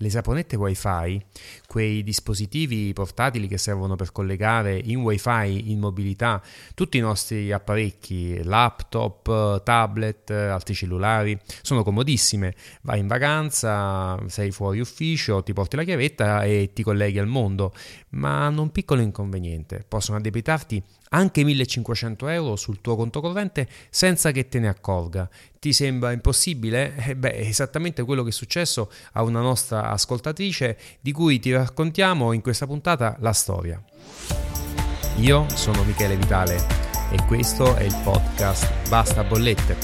Le 0.00 0.10
saponette 0.10 0.54
wifi, 0.54 1.20
quei 1.66 2.04
dispositivi 2.04 2.92
portatili 2.92 3.48
che 3.48 3.58
servono 3.58 3.96
per 3.96 4.12
collegare 4.12 4.80
in 4.80 5.00
wifi 5.00 5.72
in 5.72 5.80
mobilità 5.80 6.40
tutti 6.72 6.98
i 6.98 7.00
nostri 7.00 7.50
apparecchi, 7.50 8.44
laptop, 8.44 9.64
tablet, 9.64 10.30
altri 10.30 10.74
cellulari, 10.74 11.36
sono 11.62 11.82
comodissime. 11.82 12.54
Vai 12.82 13.00
in 13.00 13.08
vacanza, 13.08 14.16
sei 14.28 14.52
fuori 14.52 14.78
ufficio, 14.78 15.42
ti 15.42 15.52
porti 15.52 15.74
la 15.74 15.82
chiavetta 15.82 16.44
e 16.44 16.70
ti 16.72 16.84
colleghi 16.84 17.18
al 17.18 17.26
mondo, 17.26 17.74
ma 18.10 18.46
hanno 18.46 18.62
un 18.62 18.70
piccolo 18.70 19.00
inconveniente, 19.00 19.84
possono 19.88 20.18
addebitarti 20.18 20.80
anche 21.10 21.42
1500 21.42 22.28
euro 22.28 22.56
sul 22.56 22.80
tuo 22.80 22.94
conto 22.94 23.20
corrente 23.20 23.66
senza 23.88 24.30
che 24.30 24.48
te 24.48 24.58
ne 24.58 24.68
accorga. 24.68 25.28
Ti 25.58 25.72
sembra 25.72 26.12
impossibile? 26.12 26.94
Eh 26.96 27.16
beh, 27.16 27.32
è 27.32 27.40
esattamente 27.40 28.04
quello 28.04 28.22
che 28.22 28.28
è 28.28 28.32
successo 28.32 28.92
a 29.12 29.22
una 29.22 29.40
nostra 29.40 29.87
ascoltatrice 29.90 30.78
di 31.00 31.12
cui 31.12 31.38
ti 31.38 31.52
raccontiamo 31.52 32.32
in 32.32 32.40
questa 32.40 32.66
puntata 32.66 33.16
la 33.20 33.32
storia. 33.32 33.82
Io 35.16 35.46
sono 35.54 35.82
Michele 35.82 36.16
Vitale 36.16 36.56
e 37.10 37.24
questo 37.26 37.74
è 37.74 37.82
il 37.82 37.96
podcast 38.04 38.88
Basta 38.88 39.24
Bollette. 39.24 39.76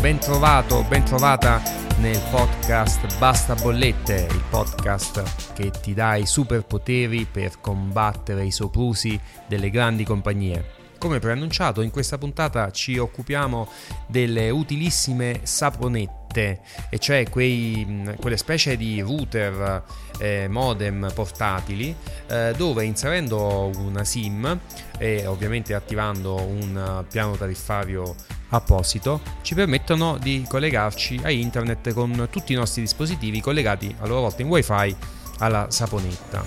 Ben 0.00 0.18
trovato, 0.18 0.84
ben 0.84 1.04
trovata 1.04 1.60
nel 1.98 2.20
podcast 2.30 3.18
Basta 3.18 3.54
Bollette, 3.54 4.28
il 4.30 4.44
podcast 4.48 5.54
che 5.54 5.70
ti 5.70 5.94
dà 5.94 6.14
i 6.16 6.26
superpoteri 6.26 7.24
per 7.24 7.60
combattere 7.60 8.44
i 8.44 8.50
soprusi 8.52 9.18
delle 9.48 9.70
grandi 9.70 10.04
compagnie. 10.04 10.75
Come 10.98 11.18
preannunciato, 11.18 11.82
in 11.82 11.90
questa 11.90 12.18
puntata 12.18 12.70
ci 12.70 12.96
occupiamo 12.96 13.68
delle 14.06 14.50
utilissime 14.50 15.40
saponette, 15.42 16.60
e 16.88 16.98
cioè 16.98 17.28
quei, 17.28 18.14
quelle 18.18 18.36
specie 18.36 18.76
di 18.76 19.00
router 19.00 19.84
eh, 20.18 20.48
modem 20.48 21.10
portatili 21.14 21.94
eh, 22.26 22.54
dove 22.56 22.84
inserendo 22.84 23.70
una 23.76 24.04
SIM 24.04 24.58
e 24.98 25.26
ovviamente 25.26 25.74
attivando 25.74 26.34
un 26.36 27.04
piano 27.10 27.36
tariffario 27.36 28.14
apposito 28.50 29.20
ci 29.42 29.54
permettono 29.54 30.18
di 30.18 30.44
collegarci 30.48 31.20
a 31.22 31.30
internet 31.30 31.92
con 31.92 32.28
tutti 32.30 32.52
i 32.52 32.56
nostri 32.56 32.82
dispositivi 32.82 33.40
collegati 33.40 33.94
a 34.00 34.06
loro 34.06 34.22
volta 34.22 34.42
in 34.42 34.48
wifi 34.48 34.96
alla 35.38 35.66
saponetta. 35.70 36.42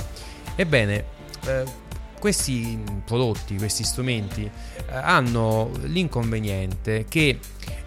Ebbene, 0.56 1.06
eh, 1.46 1.64
questi 2.20 2.78
prodotti, 3.06 3.56
questi 3.56 3.84
strumenti 3.84 4.44
eh, 4.44 4.52
hanno 4.96 5.72
l'inconveniente 5.84 7.06
che 7.10 7.40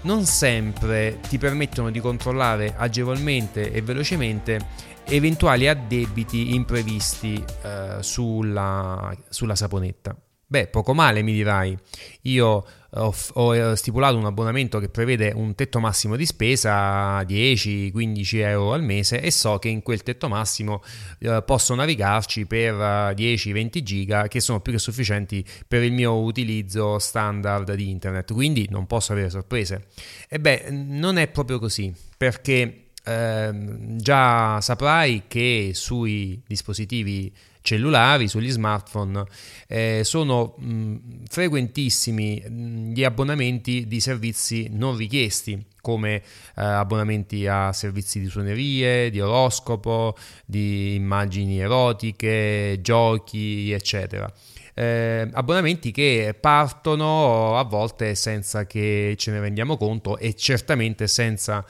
non 0.02 0.24
sempre 0.24 1.20
ti 1.28 1.38
permettono 1.38 1.90
di 1.90 2.00
controllare 2.00 2.74
agevolmente 2.76 3.70
e 3.70 3.82
velocemente 3.82 4.90
eventuali 5.04 5.68
addebiti 5.68 6.54
imprevisti 6.54 7.42
eh, 7.62 7.98
sulla, 8.00 9.14
sulla 9.28 9.54
saponetta. 9.54 10.16
Beh, 10.46 10.66
poco 10.66 10.92
male 10.92 11.22
mi 11.22 11.32
dirai. 11.32 11.76
Io 12.22 12.64
ho, 12.94 13.14
ho, 13.34 13.54
eh, 13.54 13.76
stipulato 13.76 14.16
un 14.16 14.26
abbonamento 14.26 14.78
che 14.78 14.88
prevede 14.88 15.32
un 15.34 15.54
tetto 15.54 15.80
massimo 15.80 16.16
di 16.16 16.26
spesa 16.26 17.20
10-15 17.22 18.36
euro 18.40 18.72
al 18.74 18.82
mese 18.82 19.20
e 19.20 19.30
so 19.30 19.58
che 19.58 19.68
in 19.68 19.82
quel 19.82 20.02
tetto 20.02 20.28
massimo 20.28 20.82
eh, 21.20 21.42
posso 21.44 21.74
navigarci 21.74 22.44
per 22.44 22.74
10-20 22.74 23.70
eh, 23.76 23.82
giga 23.82 24.28
che 24.28 24.40
sono 24.40 24.60
più 24.60 24.72
che 24.72 24.78
sufficienti 24.78 25.44
per 25.66 25.82
il 25.82 25.92
mio 25.92 26.20
utilizzo 26.20 26.98
standard 26.98 27.72
di 27.74 27.88
internet, 27.88 28.32
quindi 28.32 28.66
non 28.70 28.86
posso 28.86 29.12
avere 29.12 29.30
sorprese. 29.30 29.86
E 30.28 30.38
beh, 30.38 30.68
non 30.70 31.16
è 31.16 31.28
proprio 31.28 31.58
così, 31.58 31.94
perché 32.16 32.90
eh, 33.04 33.50
già 33.96 34.60
saprai 34.60 35.24
che 35.28 35.70
sui 35.74 36.42
dispositivi 36.46 37.32
cellulari, 37.62 38.28
sugli 38.28 38.50
smartphone, 38.50 39.24
eh, 39.66 40.02
sono 40.04 40.54
mh, 40.58 40.96
frequentissimi 41.28 42.42
mh, 42.46 42.92
gli 42.92 43.04
abbonamenti 43.04 43.86
di 43.86 44.00
servizi 44.00 44.68
non 44.70 44.96
richiesti 44.96 45.64
come 45.80 46.16
eh, 46.16 46.22
abbonamenti 46.54 47.46
a 47.46 47.72
servizi 47.72 48.20
di 48.20 48.28
suonerie, 48.28 49.10
di 49.10 49.20
oroscopo, 49.20 50.16
di 50.44 50.94
immagini 50.94 51.58
erotiche, 51.58 52.78
giochi, 52.80 53.72
eccetera. 53.72 54.32
Eh, 54.74 55.28
abbonamenti 55.32 55.90
che 55.90 56.34
partono 56.38 57.58
a 57.58 57.64
volte 57.64 58.14
senza 58.14 58.64
che 58.64 59.14
ce 59.18 59.30
ne 59.30 59.40
rendiamo 59.40 59.76
conto 59.76 60.16
e 60.16 60.34
certamente 60.34 61.08
senza 61.08 61.62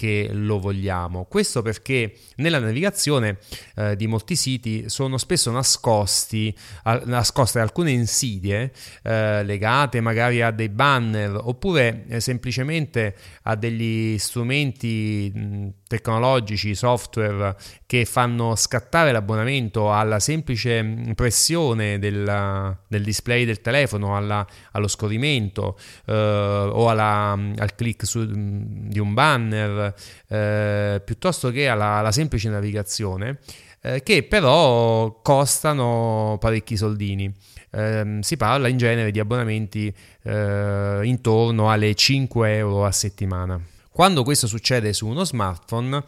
che 0.00 0.30
lo 0.32 0.58
vogliamo. 0.58 1.26
Questo 1.26 1.60
perché 1.60 2.14
nella 2.36 2.58
navigazione 2.58 3.36
eh, 3.76 3.96
di 3.96 4.06
molti 4.06 4.34
siti 4.34 4.88
sono 4.88 5.18
spesso 5.18 5.50
nascosti, 5.50 6.56
a, 6.84 7.02
nascoste 7.04 7.58
alcune 7.58 7.90
insidie 7.90 8.72
eh, 9.02 9.44
legate 9.44 10.00
magari 10.00 10.40
a 10.40 10.52
dei 10.52 10.70
banner 10.70 11.38
oppure 11.38 12.06
eh, 12.08 12.20
semplicemente 12.20 13.14
a 13.42 13.56
degli 13.56 14.16
strumenti 14.16 15.30
mh, 15.34 15.68
tecnologici, 15.86 16.74
software 16.74 17.54
che 17.84 18.06
fanno 18.06 18.54
scattare 18.54 19.12
l'abbonamento 19.12 19.92
alla 19.92 20.18
semplice 20.18 21.12
pressione 21.14 21.98
della, 21.98 22.74
del 22.88 23.02
display 23.02 23.44
del 23.44 23.60
telefono, 23.60 24.16
alla, 24.16 24.46
allo 24.70 24.88
scorrimento 24.88 25.78
eh, 26.06 26.14
o 26.14 26.88
alla, 26.88 27.32
al 27.32 27.74
click 27.74 28.06
su, 28.06 28.24
di 28.26 28.98
un 28.98 29.12
banner 29.12 29.89
eh, 30.28 31.00
piuttosto 31.04 31.50
che 31.50 31.68
alla, 31.68 31.94
alla 31.94 32.12
semplice 32.12 32.48
navigazione, 32.48 33.38
eh, 33.82 34.02
che 34.02 34.22
però 34.24 35.20
costano 35.22 36.36
parecchi 36.40 36.76
soldini. 36.76 37.32
Eh, 37.70 38.18
si 38.20 38.36
parla 38.36 38.68
in 38.68 38.76
genere 38.76 39.10
di 39.10 39.20
abbonamenti 39.20 39.94
eh, 40.22 41.00
intorno 41.02 41.70
alle 41.70 41.94
5 41.94 42.56
euro 42.56 42.84
a 42.84 42.92
settimana. 42.92 43.60
Quando 44.00 44.22
questo 44.22 44.46
succede 44.46 44.94
su 44.94 45.06
uno 45.06 45.24
smartphone, 45.24 46.02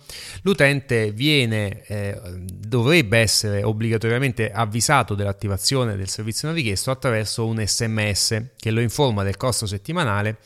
l'utente 0.44 1.12
viene, 1.12 1.84
eh, 1.84 2.18
dovrebbe 2.40 3.18
essere 3.18 3.62
obbligatoriamente 3.62 4.50
avvisato 4.50 5.14
dell'attivazione 5.14 5.94
del 5.94 6.08
servizio 6.08 6.48
non 6.48 6.56
richiesto 6.56 6.90
attraverso 6.90 7.44
un 7.44 7.62
sms 7.62 8.44
che 8.56 8.70
lo 8.70 8.80
informa 8.80 9.24
del 9.24 9.36
costo 9.36 9.66
settimanale 9.66 10.38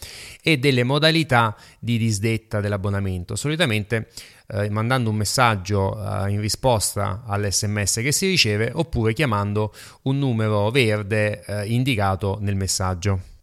e 0.42 0.58
delle 0.58 0.82
modalità 0.82 1.54
di 1.78 1.98
disdetta 1.98 2.58
dell'abbonamento. 2.60 3.36
Solitamente 3.36 4.08
eh, 4.48 4.68
mandando 4.68 5.10
un 5.10 5.14
messaggio 5.14 5.94
eh, 5.94 6.32
in 6.32 6.40
risposta 6.40 7.22
all'sms 7.28 8.00
che 8.02 8.10
si 8.10 8.26
riceve 8.26 8.72
oppure 8.74 9.12
chiamando 9.12 9.72
un 10.02 10.18
numero 10.18 10.68
verde 10.72 11.44
eh, 11.44 11.66
indicato 11.66 12.38
nel 12.40 12.56
messaggio. 12.56 13.34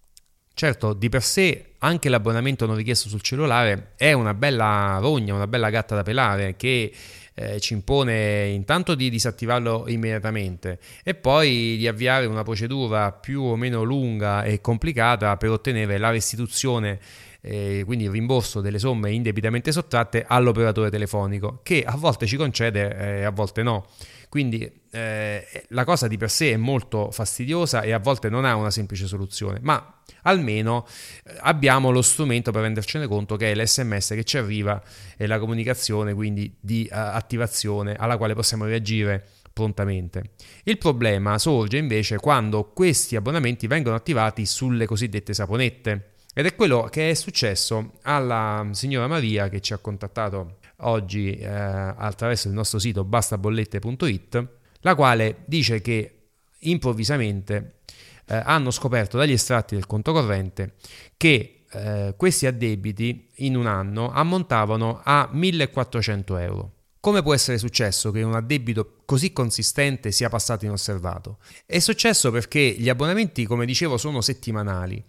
Certo, 0.55 0.93
di 0.93 1.09
per 1.09 1.23
sé 1.23 1.73
anche 1.79 2.09
l'abbonamento 2.09 2.65
non 2.67 2.75
richiesto 2.75 3.09
sul 3.09 3.21
cellulare 3.21 3.93
è 3.97 4.13
una 4.13 4.35
bella 4.35 4.99
rogna, 5.01 5.33
una 5.33 5.47
bella 5.47 5.71
gatta 5.71 5.95
da 5.95 6.03
pelare 6.03 6.55
che 6.55 6.93
eh, 7.33 7.59
ci 7.59 7.73
impone 7.73 8.45
intanto 8.49 8.93
di 8.93 9.09
disattivarlo 9.09 9.85
immediatamente 9.87 10.77
e 11.03 11.15
poi 11.15 11.75
di 11.77 11.87
avviare 11.87 12.27
una 12.27 12.43
procedura 12.43 13.11
più 13.11 13.41
o 13.41 13.55
meno 13.55 13.81
lunga 13.81 14.43
e 14.43 14.61
complicata 14.61 15.35
per 15.37 15.49
ottenere 15.49 15.97
la 15.97 16.11
restituzione 16.11 16.99
eh, 17.41 17.83
quindi 17.85 18.05
il 18.05 18.11
rimborso 18.11 18.61
delle 18.61 18.79
somme 18.79 19.11
indebitamente 19.11 19.71
sottratte 19.71 20.23
all'operatore 20.25 20.89
telefonico 20.89 21.59
che 21.61 21.83
a 21.83 21.97
volte 21.97 22.25
ci 22.25 22.37
concede 22.37 22.95
e 22.95 23.19
eh, 23.19 23.23
a 23.23 23.31
volte 23.31 23.63
no. 23.63 23.87
Quindi 24.33 24.67
eh, 24.89 25.45
la 25.67 25.83
cosa 25.83 26.07
di 26.07 26.17
per 26.17 26.31
sé 26.31 26.53
è 26.53 26.57
molto 26.57 27.11
fastidiosa 27.11 27.83
e 27.83 27.91
a 27.91 27.99
volte 27.99 28.29
non 28.29 28.45
ha 28.45 28.55
una 28.55 28.71
semplice 28.71 29.05
soluzione, 29.05 29.59
ma 29.61 30.01
almeno 30.23 30.87
eh, 31.23 31.35
abbiamo 31.41 31.91
lo 31.91 32.01
strumento 32.01 32.49
per 32.49 32.63
rendercene 32.63 33.05
conto 33.05 33.35
che 33.35 33.51
è 33.51 33.55
l'SMS 33.55 34.07
che 34.15 34.23
ci 34.23 34.39
arriva 34.39 34.81
e 35.17 35.27
la 35.27 35.37
comunicazione 35.37 36.15
quindi 36.15 36.51
di 36.59 36.89
uh, 36.89 36.95
attivazione 36.95 37.93
alla 37.93 38.17
quale 38.17 38.33
possiamo 38.33 38.65
reagire 38.65 39.23
prontamente. 39.53 40.31
Il 40.63 40.79
problema 40.79 41.37
sorge 41.37 41.77
invece 41.77 42.17
quando 42.17 42.71
questi 42.73 43.15
abbonamenti 43.15 43.67
vengono 43.67 43.95
attivati 43.95 44.47
sulle 44.47 44.87
cosiddette 44.87 45.35
saponette 45.35 46.13
ed 46.33 46.47
è 46.47 46.55
quello 46.55 46.87
che 46.89 47.11
è 47.11 47.13
successo 47.13 47.99
alla 48.01 48.67
signora 48.71 49.05
Maria 49.05 49.47
che 49.49 49.61
ci 49.61 49.73
ha 49.73 49.77
contattato 49.77 50.57
oggi 50.87 51.35
eh, 51.35 51.47
attraverso 51.47 52.47
il 52.47 52.53
nostro 52.53 52.79
sito 52.79 53.03
bastabollette.it, 53.03 54.47
la 54.81 54.95
quale 54.95 55.43
dice 55.45 55.81
che 55.81 56.17
improvvisamente 56.59 57.79
eh, 58.25 58.35
hanno 58.35 58.71
scoperto 58.71 59.17
dagli 59.17 59.31
estratti 59.31 59.75
del 59.75 59.85
conto 59.85 60.11
corrente 60.11 60.75
che 61.17 61.63
eh, 61.71 62.13
questi 62.15 62.45
addebiti 62.45 63.29
in 63.37 63.55
un 63.55 63.65
anno 63.65 64.11
ammontavano 64.11 65.01
a 65.03 65.29
1400 65.31 66.37
euro. 66.37 66.71
Come 66.99 67.21
può 67.21 67.33
essere 67.33 67.57
successo 67.57 68.11
che 68.11 68.21
un 68.21 68.33
addebito 68.33 69.01
così 69.03 69.33
consistente 69.33 70.11
sia 70.13 70.29
passato 70.29 70.63
inosservato? 70.63 71.39
È 71.65 71.79
successo 71.79 72.31
perché 72.31 72.61
gli 72.61 72.87
abbonamenti, 72.87 73.45
come 73.45 73.65
dicevo, 73.65 73.97
sono 73.97 74.21
settimanali 74.21 75.03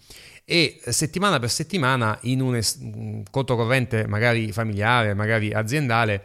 e 0.46 0.79
settimana 0.88 1.38
per 1.38 1.50
settimana 1.50 2.19
in 2.23 2.43
un 2.43 2.56
es- 2.56 2.79
conto 3.31 3.56
corrente 3.56 4.06
magari 4.06 4.52
familiare, 4.52 5.14
magari 5.14 5.52
aziendale, 5.52 6.25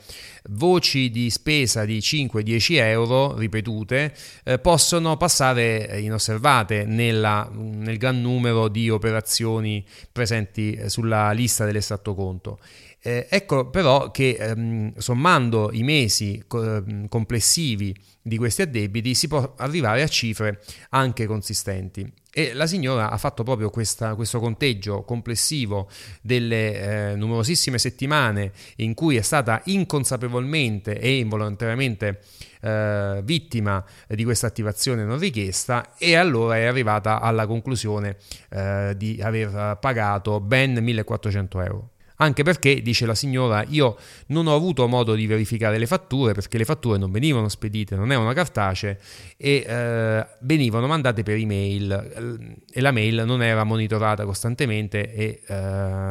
voci 0.50 1.10
di 1.10 1.30
spesa 1.30 1.86
di 1.86 2.02
5-10 2.02 2.76
euro 2.76 3.38
ripetute 3.38 4.14
eh, 4.44 4.60
possono 4.60 5.16
passare 5.16 6.00
inosservate 6.02 6.84
nella, 6.86 7.50
nel 7.54 7.98
gran 7.98 8.20
numero 8.20 8.68
di 8.68 8.90
operazioni 8.90 9.86
presenti 10.12 10.78
sulla 10.88 11.32
lista 11.32 11.66
dell'estratto 11.66 12.14
conto. 12.14 12.60
Eh, 13.02 13.28
ecco 13.30 13.70
però 13.70 14.12
che 14.12 14.36
ehm, 14.38 14.94
sommando 14.98 15.70
i 15.72 15.84
mesi 15.84 16.44
co- 16.48 16.84
complessivi 17.08 17.96
di 18.22 18.36
questi 18.36 18.64
addebiti 18.64 19.16
si 19.16 19.30
può 19.30 19.54
arrivare 19.58 20.02
a 20.02 20.08
cifre 20.08 20.62
anche 20.90 21.26
consistenti. 21.26 22.12
E 22.32 22.54
la 22.54 22.68
signora 22.68 23.10
ha 23.10 23.18
fatto 23.18 23.44
proprio 23.44 23.72
questa, 23.72 24.14
questo 24.14 24.40
conteggio 24.40 25.02
complessivo 25.02 25.90
delle 26.22 27.12
eh, 27.12 27.16
numerosissime 27.16 27.80
settimane 27.80 28.52
in 28.78 28.94
cui 28.94 29.16
è 29.16 29.22
stata 29.22 29.62
inconsapevolmente 29.66 31.00
e 31.00 31.18
involontariamente 31.18 32.22
eh, 32.62 33.22
vittima 33.24 33.84
di 34.08 34.24
questa 34.24 34.48
attivazione 34.48 35.04
non 35.04 35.18
richiesta 35.18 35.96
e 35.98 36.16
allora 36.16 36.58
è 36.58 36.66
arrivata 36.66 37.20
alla 37.20 37.48
conclusione 37.48 38.18
eh, 38.50 38.94
di 38.96 39.20
aver 39.22 39.78
pagato 39.80 40.40
ben 40.40 40.74
1400 40.74 41.62
euro. 41.62 41.90
Anche 42.22 42.44
perché, 42.44 42.82
dice 42.82 43.06
la 43.06 43.16
signora, 43.16 43.64
io 43.70 43.96
non 44.28 44.48
ho 44.48 44.54
avuto 44.54 44.86
modo 44.88 45.14
di 45.16 45.26
verificare 45.26 45.78
le 45.78 45.88
fatture 45.88 46.34
perché 46.34 46.58
le 46.58 46.66
fatture 46.66 46.98
non 46.98 47.12
venivano 47.12 47.48
spedite, 47.48 47.96
non 47.96 48.12
erano 48.12 48.34
cartacee 48.34 49.00
e 49.38 49.64
eh, 49.66 50.28
venivano 50.42 50.86
mandate 50.88 51.24
per 51.24 51.38
email. 51.38 52.58
E 52.70 52.82
la 52.82 52.92
mail 52.92 53.24
non 53.26 53.42
era 53.42 53.64
monitorata 53.64 54.26
costantemente 54.26 55.14
e 55.14 55.42
eh, 55.48 55.54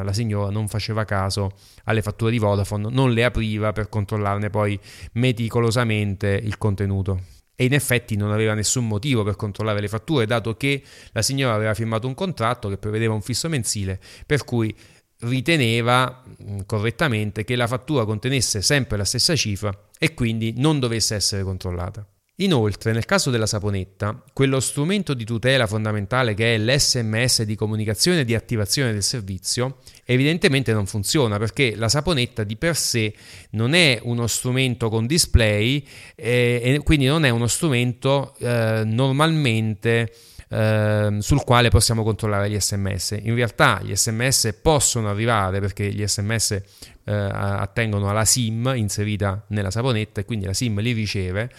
la 0.03 0.11
signora 0.11 0.49
non 0.49 0.67
faceva 0.67 1.05
caso 1.05 1.51
alle 1.83 2.01
fatture 2.01 2.31
di 2.31 2.39
Vodafone, 2.39 2.89
non 2.89 3.11
le 3.11 3.23
apriva 3.23 3.71
per 3.71 3.87
controllarne 3.87 4.49
poi 4.49 4.79
meticolosamente 5.13 6.39
il 6.41 6.57
contenuto. 6.57 7.21
E 7.55 7.65
in 7.65 7.73
effetti 7.73 8.15
non 8.15 8.31
aveva 8.31 8.53
nessun 8.53 8.87
motivo 8.87 9.23
per 9.23 9.35
controllare 9.35 9.81
le 9.81 9.89
fatture, 9.89 10.25
dato 10.25 10.55
che 10.55 10.81
la 11.11 11.21
signora 11.21 11.53
aveva 11.53 11.73
firmato 11.73 12.07
un 12.07 12.15
contratto 12.15 12.69
che 12.69 12.77
prevedeva 12.77 13.13
un 13.13 13.21
fisso 13.21 13.49
mensile, 13.49 13.99
per 14.25 14.45
cui 14.45 14.73
riteneva 15.21 16.23
mm, 16.41 16.59
correttamente 16.65 17.43
che 17.43 17.55
la 17.55 17.67
fattura 17.67 18.05
contenesse 18.05 18.61
sempre 18.61 18.97
la 18.97 19.05
stessa 19.05 19.35
cifra 19.35 19.71
e 19.97 20.13
quindi 20.13 20.53
non 20.57 20.79
dovesse 20.79 21.15
essere 21.15 21.43
controllata. 21.43 22.05
Inoltre, 22.41 22.93
nel 22.93 23.03
caso 23.03 23.31
della 23.31 23.45
saponetta, 23.45 24.23
quello 24.31 24.61
strumento 24.61 25.13
di 25.13 25.25
tutela 25.25 25.67
fondamentale 25.67 26.33
che 26.33 26.55
è 26.55 26.57
l'SMS 26.57 27.41
di 27.41 27.55
comunicazione 27.55 28.21
e 28.21 28.25
di 28.25 28.33
attivazione 28.33 28.93
del 28.93 29.03
servizio, 29.03 29.79
evidentemente 30.05 30.71
non 30.71 30.85
funziona 30.85 31.37
perché 31.37 31.75
la 31.75 31.89
saponetta 31.89 32.45
di 32.45 32.55
per 32.55 32.77
sé 32.77 33.13
non 33.51 33.73
è 33.73 33.99
uno 34.03 34.25
strumento 34.27 34.87
con 34.87 35.05
display 35.05 35.85
eh, 36.15 36.61
e 36.63 36.79
quindi 36.81 37.07
non 37.07 37.25
è 37.25 37.29
uno 37.29 37.47
strumento 37.47 38.33
eh, 38.39 38.83
normalmente 38.85 40.13
Ehm, 40.51 41.19
sul 41.19 41.43
quale 41.43 41.69
possiamo 41.69 42.03
controllare 42.03 42.49
gli 42.49 42.59
sms. 42.59 43.17
In 43.21 43.35
realtà 43.35 43.79
gli 43.83 43.95
sms 43.95 44.57
possono 44.61 45.09
arrivare 45.09 45.59
perché 45.59 45.91
gli 45.91 46.05
sms 46.05 46.61
eh, 47.03 47.13
attengono 47.13 48.09
alla 48.09 48.25
SIM 48.25 48.71
inserita 48.75 49.43
nella 49.47 49.71
saponetta 49.71 50.21
e 50.21 50.25
quindi 50.25 50.45
la 50.45 50.53
SIM 50.53 50.79
li 50.79 50.91
riceve, 50.91 51.49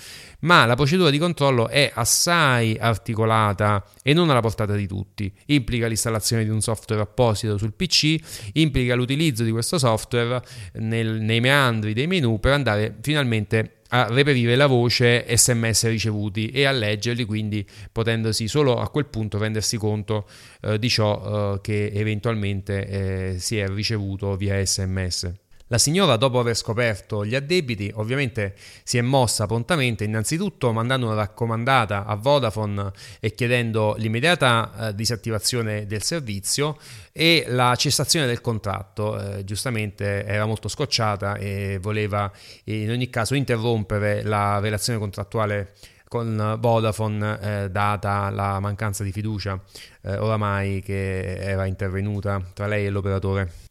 ma 0.40 0.64
la 0.66 0.74
procedura 0.76 1.10
di 1.10 1.18
controllo 1.18 1.68
è 1.68 1.90
assai 1.92 2.76
articolata 2.78 3.84
e 4.02 4.12
non 4.12 4.30
alla 4.30 4.40
portata 4.40 4.74
di 4.74 4.86
tutti. 4.86 5.32
Implica 5.46 5.86
l'installazione 5.86 6.44
di 6.44 6.50
un 6.50 6.60
software 6.60 7.02
apposito 7.02 7.58
sul 7.58 7.72
PC, 7.72 8.16
implica 8.54 8.94
l'utilizzo 8.94 9.42
di 9.42 9.50
questo 9.50 9.78
software 9.78 10.40
nel, 10.74 11.20
nei 11.20 11.40
meandri 11.40 11.92
dei 11.92 12.06
menu 12.06 12.38
per 12.38 12.52
andare 12.52 12.96
finalmente 13.00 13.80
a 13.90 14.06
reperire 14.08 14.56
la 14.56 14.66
voce 14.66 15.24
sms 15.36 15.88
ricevuti 15.88 16.48
e 16.50 16.64
a 16.64 16.72
leggerli, 16.72 17.24
quindi 17.24 17.66
potendosi 17.90 18.46
solo 18.48 18.78
a 18.78 18.88
quel 18.88 19.06
punto 19.06 19.38
rendersi 19.38 19.76
conto 19.76 20.28
eh, 20.62 20.78
di 20.78 20.88
ciò 20.88 21.54
eh, 21.54 21.60
che 21.60 21.90
eventualmente 21.92 22.86
eh, 22.86 23.38
si 23.38 23.58
è 23.58 23.66
ricevuto 23.68 24.36
via 24.36 24.64
sms. 24.64 25.39
La 25.72 25.78
signora, 25.78 26.16
dopo 26.16 26.40
aver 26.40 26.56
scoperto 26.56 27.24
gli 27.24 27.36
addebiti, 27.36 27.92
ovviamente 27.94 28.56
si 28.82 28.98
è 28.98 29.02
mossa 29.02 29.46
prontamente, 29.46 30.02
innanzitutto 30.02 30.72
mandando 30.72 31.06
una 31.06 31.14
raccomandata 31.14 32.06
a 32.06 32.16
Vodafone 32.16 32.90
e 33.20 33.34
chiedendo 33.34 33.94
l'immediata 33.96 34.88
eh, 34.88 34.94
disattivazione 34.96 35.86
del 35.86 36.02
servizio 36.02 36.76
e 37.12 37.44
la 37.46 37.76
cessazione 37.76 38.26
del 38.26 38.40
contratto. 38.40 39.36
Eh, 39.36 39.44
giustamente 39.44 40.24
era 40.24 40.44
molto 40.44 40.66
scocciata 40.66 41.36
e 41.36 41.78
voleva 41.80 42.32
in 42.64 42.90
ogni 42.90 43.08
caso 43.08 43.36
interrompere 43.36 44.24
la 44.24 44.58
relazione 44.58 44.98
contrattuale 44.98 45.74
con 46.08 46.56
Vodafone 46.58 47.38
eh, 47.40 47.70
data 47.70 48.28
la 48.30 48.58
mancanza 48.58 49.04
di 49.04 49.12
fiducia 49.12 49.62
eh, 50.02 50.16
oramai 50.16 50.82
che 50.82 51.36
era 51.36 51.66
intervenuta 51.66 52.42
tra 52.52 52.66
lei 52.66 52.86
e 52.86 52.90
l'operatore. 52.90 53.69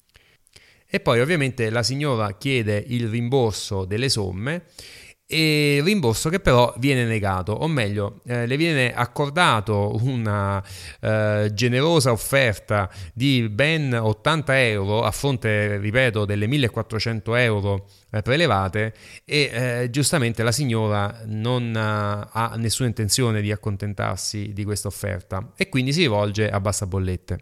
E 0.92 1.00
poi 1.00 1.22
ovviamente 1.22 1.70
la 1.70 1.84
signora 1.84 2.36
chiede 2.36 2.84
il 2.88 3.10
rimborso 3.10 3.86
delle 3.86 4.10
somme 4.10 4.64
e 5.32 5.80
rimborso 5.84 6.30
che 6.30 6.40
però 6.40 6.74
viene 6.78 7.06
negato, 7.06 7.52
o 7.52 7.68
meglio, 7.68 8.22
eh, 8.26 8.48
le 8.48 8.58
viene 8.58 8.92
accordato 8.92 9.96
una 10.02 10.64
eh, 11.00 11.52
generosa 11.54 12.12
offerta 12.12 12.90
di 13.14 13.48
ben 13.48 13.94
80 13.94 14.60
euro 14.66 15.04
a 15.04 15.12
fronte, 15.12 15.78
ripeto, 15.78 16.26
delle 16.26 16.48
1400 16.48 17.36
euro 17.36 17.88
eh, 18.10 18.24
prelevate 18.24 18.96
e 19.24 19.52
eh, 19.54 19.90
giustamente 19.92 20.42
la 20.42 20.52
signora 20.52 21.22
non 21.26 21.76
eh, 21.76 21.80
ha 22.32 22.56
nessuna 22.58 22.88
intenzione 22.88 23.42
di 23.42 23.52
accontentarsi 23.52 24.52
di 24.52 24.64
questa 24.64 24.88
offerta 24.88 25.52
e 25.56 25.70
quindi 25.70 25.94
si 25.94 26.02
rivolge 26.02 26.50
a 26.50 26.60
bassa 26.60 26.88
bollette. 26.88 27.38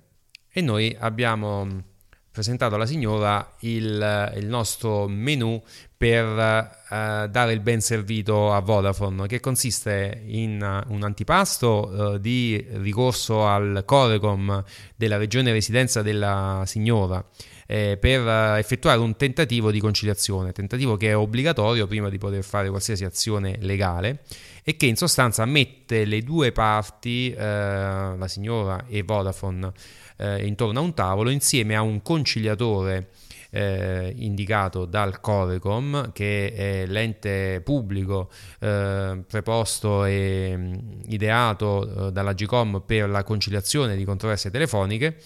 E 0.52 0.60
noi 0.60 0.94
abbiamo 1.00 1.96
presentato 2.38 2.76
alla 2.76 2.86
signora 2.86 3.56
il, 3.62 4.34
il 4.36 4.46
nostro 4.46 5.08
menu 5.08 5.60
per 5.98 6.28
uh, 6.28 7.28
dare 7.28 7.54
il 7.54 7.62
ben 7.62 7.82
servito 7.82 8.54
a 8.54 8.60
Vodafone, 8.60 9.26
che 9.26 9.40
consiste 9.40 10.22
in 10.24 10.62
uh, 10.62 10.94
un 10.94 11.02
antipasto 11.02 11.66
uh, 11.88 12.18
di 12.20 12.64
ricorso 12.74 13.48
al 13.48 13.82
Corecom 13.86 14.64
della 14.96 15.18
regione 15.18 15.52
residenza 15.52 16.04
della 16.04 16.62
signora 16.68 17.26
eh, 17.66 17.98
per 18.00 18.22
effettuare 18.60 19.00
un 19.00 19.16
tentativo 19.16 19.72
di 19.72 19.80
conciliazione, 19.80 20.52
tentativo 20.52 20.96
che 20.96 21.10
è 21.10 21.18
obbligatorio 21.18 21.88
prima 21.88 22.10
di 22.10 22.20
poter 22.20 22.44
fare 22.44 22.70
qualsiasi 22.70 23.04
azione 23.04 23.58
legale 23.62 24.22
e 24.62 24.78
che 24.78 24.86
in 24.86 24.96
sostanza 24.96 25.44
mette 25.46 26.06
le 26.06 26.22
due 26.22 26.52
parti, 26.52 27.34
la 27.34 28.28
signora 28.28 28.86
e 28.88 29.02
Vodafone, 29.02 29.72
eh, 30.18 30.46
intorno 30.46 30.80
a 30.80 30.84
un 30.84 30.94
tavolo 30.94 31.30
insieme 31.30 31.76
a 31.76 31.82
un 31.82 32.02
conciliatore 32.02 33.10
eh, 33.50 34.14
indicato 34.18 34.86
dal 34.86 35.20
Corecom, 35.20 36.12
che 36.12 36.54
è 36.54 36.86
l'ente 36.86 37.62
pubblico 37.64 38.30
eh, 38.60 39.24
preposto 39.28 40.06
e 40.06 40.54
mm, 40.56 40.74
ideato 41.08 42.08
eh, 42.08 42.12
dalla 42.12 42.34
GCOM 42.34 42.84
per 42.86 43.10
la 43.10 43.24
conciliazione 43.24 43.96
di 43.96 44.04
controversie 44.04 44.52
telefoniche. 44.52 45.18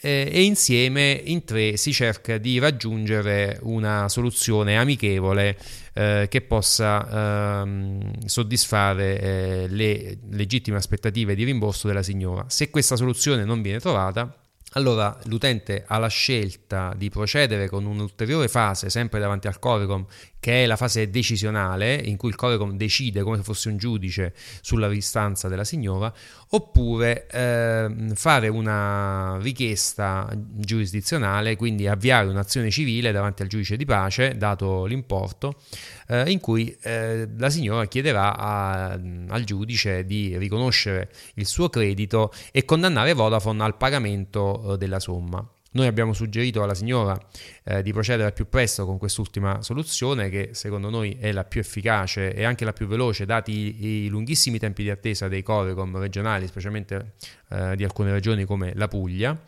Eh, 0.00 0.28
e 0.32 0.42
insieme 0.44 1.20
in 1.24 1.42
tre 1.42 1.76
si 1.76 1.92
cerca 1.92 2.38
di 2.38 2.60
raggiungere 2.60 3.58
una 3.62 4.08
soluzione 4.08 4.78
amichevole 4.78 5.58
eh, 5.92 6.26
che 6.30 6.40
possa 6.42 7.62
ehm, 7.62 8.24
soddisfare 8.24 9.20
eh, 9.20 9.66
le 9.68 10.18
legittime 10.30 10.76
aspettative 10.76 11.34
di 11.34 11.42
rimborso 11.42 11.88
della 11.88 12.04
signora. 12.04 12.44
Se 12.48 12.70
questa 12.70 12.94
soluzione 12.94 13.44
non 13.44 13.60
viene 13.60 13.80
trovata, 13.80 14.47
allora 14.78 15.18
l'utente 15.24 15.84
ha 15.86 15.98
la 15.98 16.08
scelta 16.08 16.94
di 16.96 17.10
procedere 17.10 17.68
con 17.68 17.84
un'ulteriore 17.84 18.48
fase, 18.48 18.88
sempre 18.88 19.18
davanti 19.18 19.48
al 19.48 19.58
Corecom, 19.58 20.06
che 20.40 20.62
è 20.62 20.66
la 20.66 20.76
fase 20.76 21.10
decisionale, 21.10 21.94
in 21.94 22.16
cui 22.16 22.28
il 22.28 22.36
Corecom 22.36 22.76
decide 22.76 23.22
come 23.22 23.38
se 23.38 23.42
fosse 23.42 23.68
un 23.68 23.76
giudice 23.76 24.32
sulla 24.60 24.86
ristanza 24.88 25.48
della 25.48 25.64
signora, 25.64 26.12
oppure 26.50 27.26
eh, 27.26 27.88
fare 28.14 28.48
una 28.48 29.36
richiesta 29.40 30.30
giurisdizionale, 30.34 31.56
quindi 31.56 31.88
avviare 31.88 32.28
un'azione 32.28 32.70
civile 32.70 33.10
davanti 33.10 33.42
al 33.42 33.48
giudice 33.48 33.76
di 33.76 33.84
pace, 33.84 34.36
dato 34.36 34.84
l'importo, 34.84 35.56
eh, 36.08 36.30
in 36.30 36.40
cui 36.40 36.76
eh, 36.82 37.28
la 37.36 37.50
signora 37.50 37.86
chiederà 37.86 38.36
a, 38.36 38.90
al 38.92 39.44
giudice 39.44 40.04
di 40.04 40.36
riconoscere 40.36 41.10
il 41.34 41.46
suo 41.46 41.68
credito 41.68 42.32
e 42.50 42.64
condannare 42.64 43.12
Vodafone 43.12 43.62
al 43.62 43.76
pagamento 43.76 44.74
eh, 44.74 44.78
della 44.78 45.00
somma. 45.00 45.46
Noi 45.70 45.86
abbiamo 45.86 46.14
suggerito 46.14 46.62
alla 46.62 46.74
signora 46.74 47.16
eh, 47.62 47.82
di 47.82 47.92
procedere 47.92 48.24
al 48.24 48.32
più 48.32 48.48
presto 48.48 48.86
con 48.86 48.96
quest'ultima 48.96 49.60
soluzione 49.60 50.30
che 50.30 50.50
secondo 50.52 50.88
noi 50.88 51.18
è 51.20 51.30
la 51.30 51.44
più 51.44 51.60
efficace 51.60 52.34
e 52.34 52.44
anche 52.44 52.64
la 52.64 52.72
più 52.72 52.86
veloce 52.86 53.26
dati 53.26 53.52
i, 53.52 53.86
i 54.04 54.08
lunghissimi 54.08 54.58
tempi 54.58 54.82
di 54.82 54.90
attesa 54.90 55.28
dei 55.28 55.42
Corecom 55.42 55.98
regionali, 55.98 56.46
specialmente 56.46 57.12
eh, 57.50 57.76
di 57.76 57.84
alcune 57.84 58.12
regioni 58.12 58.44
come 58.46 58.72
la 58.76 58.88
Puglia 58.88 59.38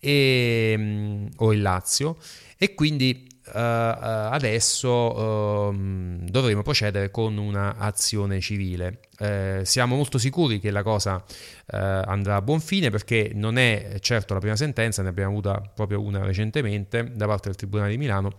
e, 0.00 0.74
mm, 0.76 1.26
o 1.36 1.52
il 1.52 1.62
Lazio 1.62 2.18
e 2.58 2.74
quindi 2.74 3.28
adesso 3.52 4.90
uh, 4.90 5.74
dovremo 6.22 6.62
procedere 6.62 7.10
con 7.10 7.36
un'azione 7.36 8.40
civile. 8.40 9.00
Uh, 9.18 9.64
siamo 9.64 9.96
molto 9.96 10.18
sicuri 10.18 10.60
che 10.60 10.70
la 10.70 10.82
cosa 10.82 11.22
andrà 11.66 12.36
a 12.36 12.42
buon 12.42 12.60
fine 12.60 12.90
perché 12.90 13.32
non 13.34 13.56
è 13.56 13.96
certo 14.00 14.34
la 14.34 14.40
prima 14.40 14.56
sentenza, 14.56 15.02
ne 15.02 15.08
abbiamo 15.08 15.30
avuta 15.30 15.62
proprio 15.74 16.02
una 16.02 16.24
recentemente 16.24 17.10
da 17.14 17.26
parte 17.26 17.48
del 17.48 17.56
Tribunale 17.56 17.90
di 17.90 17.98
Milano. 17.98 18.32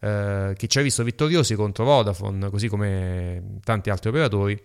Uh, 0.00 0.52
che 0.52 0.68
ci 0.68 0.78
ha 0.78 0.82
visto 0.82 1.02
vittoriosi 1.02 1.56
contro 1.56 1.82
Vodafone, 1.82 2.50
così 2.50 2.68
come 2.68 3.58
tanti 3.64 3.90
altri 3.90 4.10
operatori, 4.10 4.56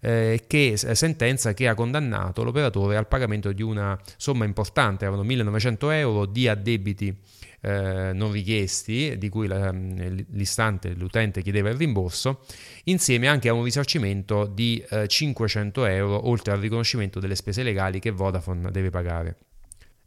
eh, 0.00 0.42
che 0.48 0.76
sentenza 0.76 1.54
che 1.54 1.68
ha 1.68 1.74
condannato 1.74 2.42
l'operatore 2.42 2.96
al 2.96 3.06
pagamento 3.06 3.52
di 3.52 3.62
una 3.62 3.96
somma 4.16 4.46
importante, 4.46 5.04
erano 5.04 5.22
1900 5.22 5.90
euro 5.90 6.26
di 6.26 6.48
addebiti 6.48 7.16
eh, 7.60 8.12
non 8.12 8.32
richiesti, 8.32 9.16
di 9.18 9.28
cui 9.28 9.46
la, 9.46 9.70
l'istante, 9.70 10.94
l'utente 10.94 11.42
chiedeva 11.42 11.68
il 11.70 11.76
rimborso, 11.76 12.40
insieme 12.84 13.28
anche 13.28 13.48
a 13.48 13.52
un 13.52 13.64
risarcimento 13.64 14.46
di 14.46 14.84
eh, 14.90 15.06
500 15.06 15.84
euro, 15.84 16.28
oltre 16.28 16.52
al 16.52 16.60
riconoscimento 16.60 17.20
delle 17.20 17.36
spese 17.36 17.62
legali 17.62 17.98
che 17.98 18.10
Vodafone 18.10 18.70
deve 18.70 18.90
pagare. 18.90 19.36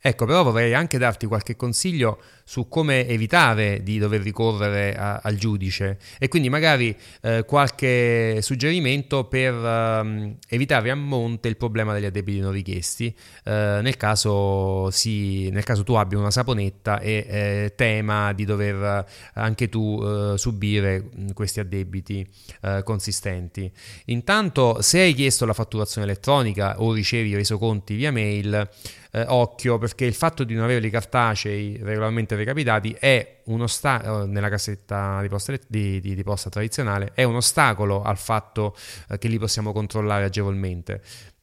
Ecco, 0.06 0.26
però 0.26 0.44
vorrei 0.44 0.74
anche 0.74 0.98
darti 0.98 1.28
qualche 1.28 1.56
consiglio 1.56 2.20
su 2.44 2.68
come 2.68 3.08
evitare 3.08 3.84
di 3.84 3.98
dover 3.98 4.20
ricorrere 4.20 4.98
a, 4.98 5.22
al 5.24 5.36
giudice 5.36 5.98
e 6.20 6.28
quindi 6.28 6.50
magari 6.50 6.94
eh, 7.22 7.46
qualche 7.48 8.42
suggerimento 8.42 9.24
per 9.24 9.54
eh, 9.54 10.36
evitare 10.50 10.92
a 10.92 10.96
monte 10.96 11.48
il 11.48 11.56
problema 11.56 11.94
degli 11.94 12.04
addebiti 12.04 12.40
non 12.40 12.52
richiesti 12.52 13.16
eh, 13.46 13.80
nel, 13.82 13.96
caso 13.96 14.92
si, 14.92 15.50
nel 15.52 15.64
caso 15.64 15.84
tu 15.84 15.94
abbia 15.94 16.18
una 16.18 16.32
saponetta 16.32 17.00
e 17.00 17.26
eh, 17.26 17.74
tema 17.74 18.34
di 18.34 18.44
dover 18.44 19.06
anche 19.36 19.70
tu 19.70 20.02
eh, 20.04 20.38
subire 20.38 21.12
questi 21.34 21.62
addebiti 21.62 22.28
eh, 22.62 22.82
consistenti. 22.84 23.72
Intanto 24.08 24.82
se 24.82 25.00
hai 25.00 25.14
chiesto 25.14 25.46
la 25.46 25.54
fatturazione 25.54 26.06
elettronica 26.06 26.82
o 26.82 26.92
ricevi 26.92 27.30
i 27.30 27.36
resoconti 27.36 27.96
via 27.96 28.12
mail, 28.12 28.70
eh, 29.16 29.26
occhio 29.28 29.78
perché 29.78 30.06
il 30.06 30.16
fatto 30.16 30.44
di 30.44 30.56
non 30.56 30.64
avere 30.64 30.86
i 30.86 30.90
cartacei 30.90 31.80
regolarmente 31.82 32.36
recapitati 32.36 32.96
è 33.00 33.42
un 33.46 33.62
ostacolo 33.62 34.24
eh, 34.24 34.26
nella 34.26 34.50
cassetta 34.50 35.22
di 35.22 35.28
posta, 35.28 35.54
di, 35.68 36.00
di, 36.02 36.16
di 36.16 36.24
posta, 36.24 36.50
tradizionale 36.50 37.12
è 37.14 37.24
un 37.24 37.36
ostacolo 37.36 38.02
al 38.02 38.18
fatto 38.18 38.76
eh, 39.10 39.20
che 39.20 39.28
li 39.28 39.38
possiamo 39.38 39.72
controllare 39.72 40.26
agevolmente. 40.26 41.02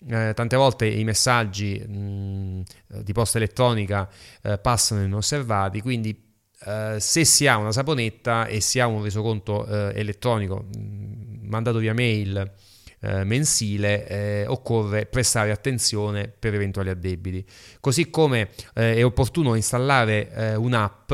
Eh, 0.09 0.33
tante 0.35 0.57
volte 0.57 0.87
i 0.87 1.05
messaggi 1.05 1.79
mh, 1.79 2.63
di 3.03 3.13
posta 3.13 3.39
elettronica 3.39 4.09
eh, 4.43 4.59
passano 4.59 5.03
inosservati, 5.03 5.81
quindi 5.81 6.29
Uh, 6.63 6.99
se 6.99 7.25
si 7.25 7.47
ha 7.47 7.57
una 7.57 7.73
saponetta 7.73 8.45
e 8.45 8.61
si 8.61 8.81
ha 8.81 8.87
un 8.87 9.03
resoconto 9.03 9.65
uh, 9.67 9.93
elettronico 9.95 10.67
mh, 10.77 11.49
mandato 11.49 11.79
via 11.79 11.95
mail 11.95 12.53
eh, 13.01 13.25
mensile 13.25 14.07
eh, 14.07 14.47
occorre 14.47 15.07
prestare 15.07 15.51
attenzione 15.51 16.29
per 16.29 16.55
eventuali 16.55 16.91
addebiti. 16.91 17.45
Così 17.81 18.11
come 18.11 18.51
eh, 18.75 18.97
è 18.97 19.05
opportuno 19.05 19.55
installare 19.55 20.31
eh, 20.33 20.55
un'app 20.55 21.13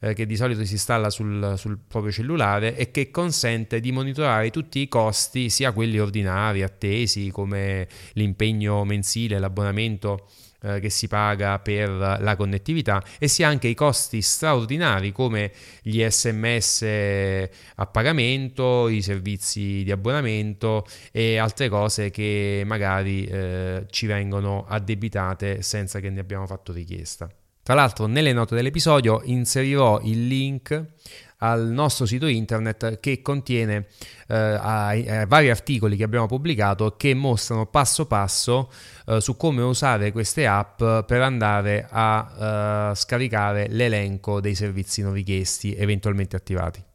eh, 0.00 0.14
che 0.14 0.26
di 0.26 0.36
solito 0.36 0.64
si 0.64 0.72
installa 0.72 1.10
sul, 1.10 1.54
sul, 1.56 1.78
proprio 1.86 2.12
cellulare 2.12 2.76
e 2.76 2.90
che 2.90 3.10
consente 3.10 3.80
di 3.80 3.92
monitorare 3.92 4.50
tutti 4.50 4.80
i 4.80 4.88
costi, 4.88 5.48
sia 5.48 5.72
quelli 5.72 5.98
ordinari, 5.98 6.62
attesi, 6.62 7.30
come 7.30 7.86
l'impegno 8.14 8.84
mensile, 8.84 9.38
l'abbonamento 9.38 10.28
eh, 10.62 10.80
che 10.80 10.90
si 10.90 11.08
paga 11.08 11.58
per 11.58 11.90
la 11.90 12.36
connettività 12.36 13.02
e 13.18 13.28
sia 13.28 13.48
anche 13.48 13.68
i 13.68 13.74
costi 13.74 14.22
straordinari 14.22 15.12
come 15.12 15.52
gli 15.82 16.02
sms 16.04 16.82
a 17.76 17.86
pagamento, 17.86 18.88
i 18.88 19.02
servizi 19.02 19.82
di 19.84 19.90
abbonamento 19.90 20.86
e 21.10 21.36
altre 21.36 21.68
cose 21.68 22.10
che 22.10 22.62
magari 22.64 23.24
eh, 23.24 23.86
ci 23.90 24.06
vengono 24.06 24.64
addebitate 24.68 25.62
senza 25.62 26.00
che 26.00 26.10
ne 26.10 26.20
abbiamo 26.20 26.46
fatto 26.46 26.72
richiesta. 26.72 27.28
Tra 27.64 27.74
l'altro 27.74 28.06
nelle 28.06 28.32
note 28.32 28.56
dell'episodio 28.56 29.20
inserirò 29.24 30.00
il 30.02 30.26
link 30.26 30.84
al 31.42 31.66
nostro 31.68 32.06
sito 32.06 32.26
internet 32.26 33.00
che 33.00 33.20
contiene 33.20 33.86
eh, 34.28 34.36
ai, 34.36 35.08
ai 35.08 35.26
vari 35.26 35.50
articoli 35.50 35.96
che 35.96 36.04
abbiamo 36.04 36.26
pubblicato 36.26 36.94
che 36.96 37.14
mostrano 37.14 37.66
passo 37.66 38.06
passo 38.06 38.70
eh, 39.06 39.20
su 39.20 39.36
come 39.36 39.62
usare 39.62 40.12
queste 40.12 40.46
app 40.46 40.78
per 40.78 41.20
andare 41.20 41.86
a 41.90 42.90
eh, 42.90 42.94
scaricare 42.94 43.66
l'elenco 43.68 44.40
dei 44.40 44.54
servizi 44.54 45.02
non 45.02 45.12
richiesti 45.12 45.74
eventualmente 45.74 46.36
attivati. 46.36 46.91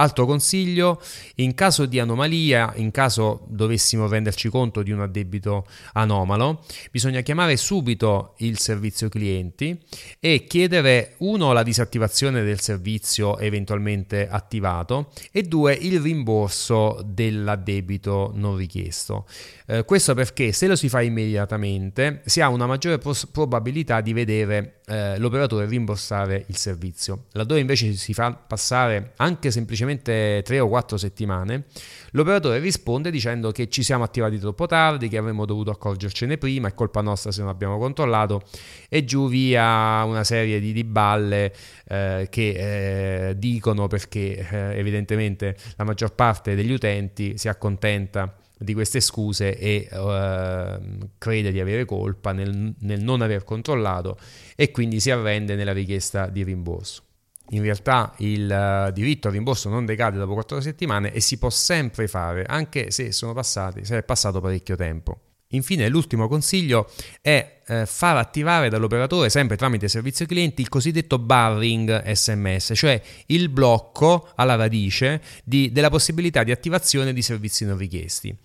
Altro 0.00 0.24
consiglio, 0.24 0.98
in 1.36 1.54
caso 1.54 1.84
di 1.84 1.98
anomalia, 1.98 2.72
in 2.76 2.90
caso 2.90 3.44
dovessimo 3.48 4.08
renderci 4.08 4.48
conto 4.48 4.82
di 4.82 4.92
un 4.92 5.02
addebito 5.02 5.66
anomalo, 5.92 6.64
bisogna 6.90 7.20
chiamare 7.20 7.58
subito 7.58 8.32
il 8.38 8.58
servizio 8.58 9.10
clienti 9.10 9.78
e 10.18 10.46
chiedere 10.46 11.16
uno 11.18 11.52
la 11.52 11.62
disattivazione 11.62 12.42
del 12.42 12.60
servizio 12.60 13.36
eventualmente 13.36 14.26
attivato 14.26 15.12
e 15.30 15.42
due 15.42 15.74
il 15.74 16.00
rimborso 16.00 17.02
dell'addebito 17.04 18.32
non 18.34 18.56
richiesto. 18.56 19.26
Eh, 19.66 19.84
questo 19.84 20.14
perché 20.14 20.52
se 20.52 20.66
lo 20.66 20.76
si 20.76 20.88
fa 20.88 21.02
immediatamente 21.02 22.22
si 22.24 22.40
ha 22.40 22.48
una 22.48 22.66
maggiore 22.66 22.96
pos- 22.96 23.26
probabilità 23.30 24.00
di 24.00 24.14
vedere 24.14 24.80
eh, 24.86 25.18
l'operatore 25.18 25.66
rimborsare 25.66 26.44
il 26.48 26.56
servizio. 26.56 27.26
Laddove 27.32 27.60
invece 27.60 27.92
si 27.92 28.14
fa 28.14 28.32
passare 28.32 29.12
anche 29.16 29.50
semplicemente 29.50 29.88
3 29.98 30.60
o 30.60 30.68
4 30.68 30.96
settimane, 30.96 31.64
l'operatore 32.12 32.58
risponde 32.58 33.10
dicendo 33.10 33.50
che 33.50 33.68
ci 33.68 33.82
siamo 33.82 34.04
attivati 34.04 34.38
troppo 34.38 34.66
tardi, 34.66 35.08
che 35.08 35.16
avremmo 35.16 35.44
dovuto 35.44 35.70
accorgercene 35.70 36.38
prima, 36.38 36.68
è 36.68 36.74
colpa 36.74 37.00
nostra 37.00 37.32
se 37.32 37.40
non 37.40 37.50
abbiamo 37.50 37.78
controllato 37.78 38.42
e 38.88 39.04
giù 39.04 39.28
via 39.28 40.02
una 40.04 40.24
serie 40.24 40.60
di, 40.60 40.72
di 40.72 40.84
balle 40.84 41.52
eh, 41.88 42.28
che 42.30 43.28
eh, 43.28 43.38
dicono 43.38 43.86
perché 43.86 44.46
eh, 44.50 44.78
evidentemente 44.78 45.56
la 45.76 45.84
maggior 45.84 46.14
parte 46.14 46.54
degli 46.54 46.72
utenti 46.72 47.36
si 47.36 47.48
accontenta 47.48 48.34
di 48.62 48.74
queste 48.74 49.00
scuse 49.00 49.56
e 49.56 49.88
uh, 49.90 51.08
crede 51.16 51.50
di 51.50 51.60
avere 51.60 51.86
colpa 51.86 52.32
nel, 52.32 52.74
nel, 52.78 53.00
non 53.00 53.22
aver 53.22 53.42
controllato 53.42 54.18
e 54.54 54.70
quindi 54.70 55.00
si 55.00 55.10
arrende 55.10 55.54
nella 55.54 55.72
richiesta 55.72 56.26
di 56.26 56.44
rimborso. 56.44 57.04
In 57.52 57.62
realtà 57.62 58.12
il 58.18 58.86
uh, 58.88 58.92
diritto 58.92 59.28
al 59.28 59.34
rimborso 59.34 59.68
non 59.68 59.84
decade 59.84 60.18
dopo 60.18 60.34
4 60.34 60.60
settimane 60.60 61.12
e 61.12 61.20
si 61.20 61.38
può 61.38 61.50
sempre 61.50 62.06
fare, 62.06 62.44
anche 62.44 62.90
se 62.90 63.10
passati, 63.34 63.84
se 63.84 63.98
è 63.98 64.02
passato 64.02 64.40
parecchio 64.40 64.76
tempo. 64.76 65.20
Infine, 65.52 65.88
l'ultimo 65.88 66.28
consiglio 66.28 66.88
è 67.20 67.62
eh, 67.66 67.86
far 67.86 68.16
attivare 68.16 68.68
dall'operatore, 68.68 69.30
sempre 69.30 69.56
tramite 69.56 69.88
servizio 69.88 70.24
clienti, 70.24 70.60
il 70.60 70.68
cosiddetto 70.68 71.18
barring 71.18 72.04
SMS, 72.12 72.72
cioè 72.74 73.00
il 73.26 73.48
blocco 73.48 74.28
alla 74.36 74.54
radice 74.54 75.20
di, 75.42 75.72
della 75.72 75.90
possibilità 75.90 76.44
di 76.44 76.52
attivazione 76.52 77.12
di 77.12 77.22
servizi 77.22 77.64
non 77.64 77.76
richiesti. 77.78 78.36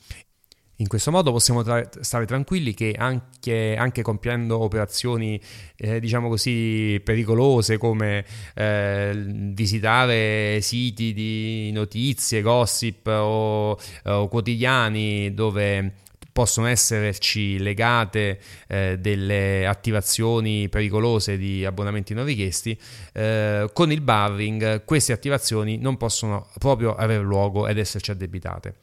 In 0.77 0.87
questo 0.87 1.09
modo 1.09 1.31
possiamo 1.31 1.63
tra- 1.63 1.87
stare 2.01 2.25
tranquilli 2.25 2.73
che 2.73 2.93
anche, 2.97 3.75
anche 3.77 4.01
compiendo 4.01 4.59
operazioni, 4.59 5.39
eh, 5.77 6.01
diciamo 6.01 6.27
così, 6.27 6.99
pericolose 7.01 7.77
come 7.77 8.25
eh, 8.53 9.13
visitare 9.53 10.59
siti 10.61 11.13
di 11.13 11.71
notizie, 11.71 12.41
gossip 12.41 13.07
o, 13.07 13.79
o 14.03 14.27
quotidiani 14.27 15.33
dove 15.33 15.93
possono 16.35 16.67
esserci 16.67 17.57
legate 17.59 18.41
eh, 18.67 18.97
delle 18.99 19.65
attivazioni 19.65 20.67
pericolose 20.67 21.37
di 21.37 21.63
abbonamenti 21.63 22.13
non 22.13 22.25
richiesti, 22.25 22.77
eh, 23.13 23.69
con 23.71 23.89
il 23.93 24.01
barring 24.01 24.83
queste 24.83 25.13
attivazioni 25.13 25.77
non 25.77 25.95
possono 25.95 26.49
proprio 26.59 26.93
avere 26.93 27.23
luogo 27.23 27.69
ed 27.69 27.77
esserci 27.77 28.11
addebitate. 28.11 28.75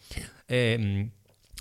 E, 0.47 0.57
ehm, 0.57 1.11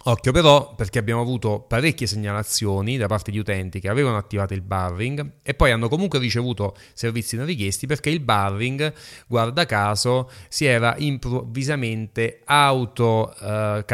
Occhio 0.04 0.32
però 0.32 0.74
perché 0.74 0.98
abbiamo 0.98 1.22
avuto 1.22 1.60
parecchie 1.60 2.08
segnalazioni 2.08 2.98
da 2.98 3.06
parte 3.06 3.30
di 3.30 3.38
utenti 3.38 3.80
che 3.80 3.88
avevano 3.88 4.18
attivato 4.18 4.56
il 4.56 4.62
barring 4.62 5.34
e 5.44 5.54
poi 5.54 5.70
hanno 5.70 5.90
comunque 5.90 6.18
ricevuto 6.18 6.76
servizi 6.94 7.36
non 7.36 7.46
richiesti 7.46 7.86
perché 7.86 8.10
il 8.10 8.20
barring, 8.20 8.92
guarda 9.28 9.68
caso, 9.68 10.32
si 10.48 10.66
era 10.66 10.96
improvvisamente 10.98 12.42
auto 12.46 13.36
eh, 13.40 13.86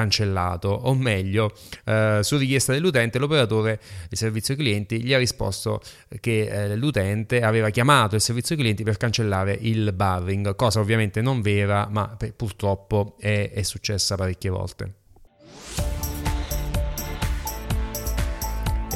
o 0.61 0.95
meglio, 0.95 1.53
eh, 1.83 2.19
su 2.21 2.37
richiesta 2.37 2.71
dell'utente 2.71 3.19
l'operatore 3.19 3.81
del 4.07 4.17
servizio 4.17 4.55
clienti 4.55 5.03
gli 5.03 5.13
ha 5.13 5.17
risposto 5.17 5.81
che 6.21 6.47
eh, 6.47 6.75
l'utente 6.77 7.41
aveva 7.41 7.69
chiamato 7.69 8.15
il 8.15 8.21
servizio 8.21 8.55
clienti 8.55 8.83
per 8.83 8.95
cancellare 8.95 9.57
il 9.59 9.91
barring, 9.91 10.55
cosa 10.55 10.79
ovviamente 10.79 11.21
non 11.21 11.41
vera 11.41 11.87
ma 11.91 12.15
purtroppo 12.33 13.15
è, 13.19 13.51
è 13.53 13.61
successa 13.63 14.15
parecchie 14.15 14.49
volte. 14.49 14.93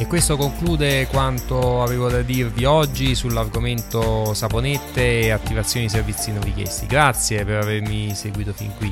E 0.01 0.07
questo 0.07 0.35
conclude 0.35 1.05
quanto 1.05 1.83
avevo 1.83 2.09
da 2.09 2.23
dirvi 2.23 2.65
oggi 2.65 3.13
sull'argomento 3.13 4.33
saponette 4.33 5.19
e 5.19 5.29
attivazioni 5.29 5.85
di 5.85 5.91
servizi 5.91 6.31
non 6.31 6.41
richiesti. 6.41 6.87
Grazie 6.87 7.45
per 7.45 7.61
avermi 7.61 8.15
seguito 8.15 8.51
fin 8.51 8.73
qui. 8.77 8.91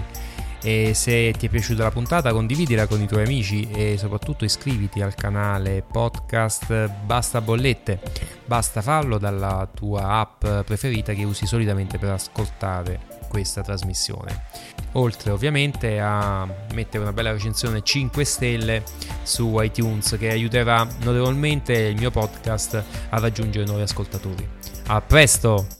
E 0.61 0.93
se 0.93 1.33
ti 1.35 1.47
è 1.47 1.49
piaciuta 1.49 1.81
la 1.81 1.89
puntata 1.89 2.31
condividila 2.31 2.85
con 2.85 3.01
i 3.01 3.07
tuoi 3.07 3.23
amici 3.23 3.67
e 3.71 3.97
soprattutto 3.97 4.45
iscriviti 4.45 5.01
al 5.01 5.15
canale 5.15 5.81
podcast 5.81 6.87
Basta 7.03 7.41
Bollette. 7.41 7.99
Basta 8.45 8.83
farlo 8.83 9.17
dalla 9.17 9.67
tua 9.73 10.09
app 10.19 10.45
preferita 10.63 11.13
che 11.13 11.23
usi 11.23 11.47
solitamente 11.47 11.97
per 11.97 12.11
ascoltare 12.11 13.18
questa 13.29 13.61
trasmissione. 13.61 14.47
Oltre 14.93 15.31
ovviamente 15.31 15.99
a 16.01 16.45
mettere 16.73 17.03
una 17.03 17.13
bella 17.13 17.31
recensione 17.31 17.81
5 17.81 18.25
stelle 18.25 18.83
su 19.23 19.57
iTunes 19.61 20.17
che 20.19 20.29
aiuterà 20.29 20.85
notevolmente 21.03 21.73
il 21.73 21.95
mio 21.97 22.11
podcast 22.11 22.83
a 23.09 23.19
raggiungere 23.19 23.65
nuovi 23.65 23.83
ascoltatori. 23.83 24.47
A 24.87 24.99
presto! 24.99 25.78